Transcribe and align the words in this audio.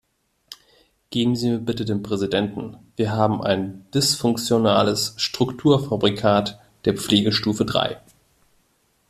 Geben 1.11 1.35
Sie 1.35 1.47
mir 1.51 1.59
bitte 1.59 1.85
den 1.85 2.01
Präsidenten, 2.01 2.75
wir 2.95 3.11
haben 3.11 3.43
ein 3.43 3.85
dysfunktionales 3.91 5.13
Strukturfabrikat 5.17 6.59
der 6.85 6.97
Pflegestufe 6.97 7.65
drei. 7.65 7.99